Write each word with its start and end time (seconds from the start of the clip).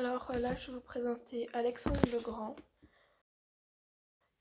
Alors 0.00 0.30
euh, 0.30 0.38
là, 0.38 0.54
je 0.54 0.68
vais 0.68 0.78
vous 0.78 0.80
présenter 0.80 1.46
Alexandre 1.52 2.00
le 2.10 2.20
Grand. 2.20 2.56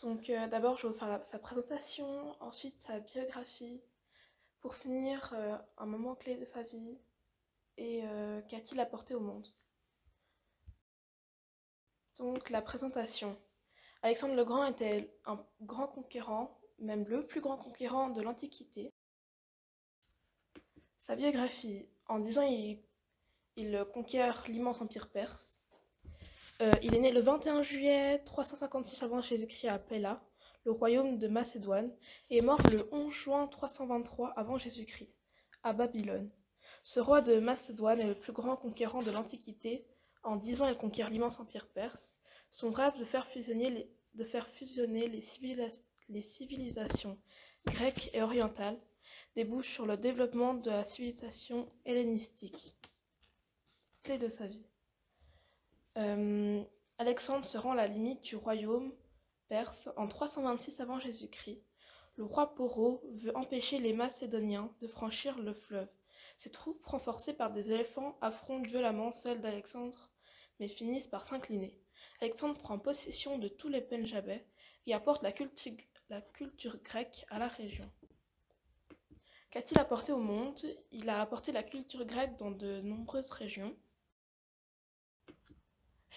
Donc 0.01 0.29
euh, 0.29 0.47
d'abord, 0.47 0.77
je 0.77 0.87
vais 0.87 0.93
vous 0.93 0.97
faire 0.97 1.19
sa 1.25 1.37
présentation, 1.37 2.33
ensuite 2.41 2.79
sa 2.79 3.01
biographie, 3.01 3.81
pour 4.61 4.73
finir 4.73 5.33
euh, 5.33 5.57
un 5.77 5.85
moment 5.85 6.15
clé 6.15 6.37
de 6.37 6.45
sa 6.45 6.63
vie 6.63 6.97
et 7.75 8.03
qu'a-t-il 8.47 8.79
apporté 8.79 9.15
au 9.15 9.19
monde? 9.19 9.49
Donc 12.17 12.49
la 12.49 12.61
présentation. 12.61 13.37
Alexandre 14.01 14.35
le 14.35 14.45
Grand 14.45 14.65
était 14.65 15.13
un 15.25 15.45
grand 15.61 15.87
conquérant, 15.87 16.57
même 16.77 17.05
le 17.05 17.27
plus 17.27 17.41
grand 17.41 17.57
conquérant 17.57 18.07
de 18.07 18.21
l'Antiquité. 18.21 18.93
Sa 20.99 21.17
biographie. 21.17 21.89
En 22.07 22.19
disant 22.19 22.43
il 22.43 22.81
il 23.59 23.85
conquiert 23.93 24.45
l'immense 24.47 24.79
empire 24.79 25.09
perse. 25.09 25.61
Euh, 26.61 26.71
il 26.81 26.95
est 26.95 26.99
né 26.99 27.11
le 27.11 27.19
21 27.19 27.61
juillet 27.61 28.19
356 28.19 29.03
avant 29.03 29.19
Jésus-Christ 29.19 29.67
à 29.67 29.77
Pella, 29.77 30.23
le 30.63 30.71
royaume 30.71 31.17
de 31.17 31.27
Macédoine, 31.27 31.91
et 32.29 32.37
est 32.37 32.41
mort 32.41 32.61
le 32.71 32.87
11 32.93 33.13
juin 33.13 33.47
323 33.47 34.29
avant 34.37 34.57
Jésus-Christ, 34.57 35.13
à 35.63 35.73
Babylone. 35.73 36.31
Ce 36.83 37.01
roi 37.01 37.19
de 37.21 37.39
Macédoine 37.39 37.99
est 37.99 38.07
le 38.07 38.15
plus 38.15 38.31
grand 38.31 38.55
conquérant 38.55 39.03
de 39.03 39.11
l'Antiquité. 39.11 39.85
En 40.23 40.37
dix 40.37 40.61
ans, 40.61 40.67
il 40.69 40.77
conquiert 40.77 41.09
l'immense 41.09 41.39
empire 41.39 41.67
perse. 41.67 42.19
Son 42.51 42.71
rêve 42.71 42.97
de 42.97 43.03
faire 43.03 43.27
fusionner 43.27 43.69
les, 43.69 45.21
les 46.09 46.21
civilisations 46.21 47.19
grecques 47.65 48.09
et 48.13 48.21
orientales 48.21 48.79
débouche 49.35 49.73
sur 49.73 49.85
le 49.85 49.97
développement 49.97 50.53
de 50.53 50.69
la 50.69 50.85
civilisation 50.85 51.69
hellénistique 51.85 52.75
clé 54.03 54.17
de 54.17 54.27
sa 54.27 54.47
vie. 54.47 54.65
Euh, 55.97 56.63
Alexandre 56.97 57.45
se 57.45 57.57
rend 57.57 57.71
à 57.71 57.75
la 57.75 57.87
limite 57.87 58.21
du 58.21 58.35
royaume 58.35 58.93
perse 59.47 59.89
en 59.97 60.07
326 60.07 60.79
avant 60.79 60.99
Jésus-Christ. 60.99 61.61
Le 62.15 62.23
roi 62.23 62.53
Poro 62.53 63.01
veut 63.15 63.35
empêcher 63.35 63.79
les 63.79 63.93
Macédoniens 63.93 64.73
de 64.81 64.87
franchir 64.87 65.39
le 65.39 65.53
fleuve. 65.53 65.89
Ses 66.37 66.51
troupes, 66.51 66.85
renforcées 66.85 67.33
par 67.33 67.51
des 67.51 67.71
éléphants, 67.71 68.17
affrontent 68.21 68.67
violemment 68.67 69.11
celles 69.11 69.41
d'Alexandre, 69.41 70.11
mais 70.59 70.67
finissent 70.67 71.07
par 71.07 71.25
s'incliner. 71.25 71.77
Alexandre 72.21 72.59
prend 72.59 72.77
possession 72.77 73.37
de 73.37 73.47
tous 73.47 73.69
les 73.69 73.81
Pendjabais 73.81 74.45
et 74.85 74.93
apporte 74.93 75.23
la 75.23 75.31
culture, 75.31 75.73
la 76.09 76.21
culture 76.21 76.77
grecque 76.83 77.25
à 77.29 77.39
la 77.39 77.47
région. 77.47 77.89
Qu'a-t-il 79.51 79.79
apporté 79.79 80.11
au 80.11 80.19
monde? 80.19 80.59
Il 80.91 81.09
a 81.09 81.21
apporté 81.21 81.51
la 81.51 81.63
culture 81.63 82.05
grecque 82.05 82.37
dans 82.37 82.51
de 82.51 82.81
nombreuses 82.81 83.31
régions. 83.31 83.75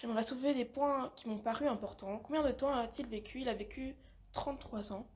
J'aimerais 0.03 0.23
soulever 0.23 0.53
des 0.53 0.65
points 0.65 1.13
qui 1.15 1.29
m'ont 1.29 1.39
paru 1.39 1.65
importants. 1.65 2.19
Combien 2.19 2.43
de 2.43 2.51
temps 2.51 2.75
a-t-il 2.75 3.07
vécu? 3.07 3.39
Il 3.39 3.47
a 3.47 3.53
vécu 3.53 3.95
33 4.33 4.91
ans. 4.91 5.07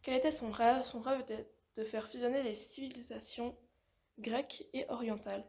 Quel 0.00 0.14
était 0.14 0.32
son 0.32 0.50
rêve? 0.50 0.84
Son 0.84 1.02
rêve 1.02 1.20
était 1.20 1.46
de 1.74 1.84
faire 1.84 2.08
fusionner 2.08 2.42
les 2.42 2.54
civilisations 2.54 3.54
grecques 4.18 4.64
et 4.72 4.86
orientales. 4.88 5.44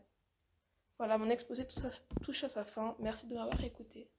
Voilà, 0.97 1.17
mon 1.17 1.29
exposé 1.29 1.65
touche 1.65 2.43
à 2.43 2.49
sa 2.49 2.65
fin. 2.65 2.97
Merci 2.99 3.25
de 3.27 3.35
m'avoir 3.35 3.63
écouté. 3.63 4.11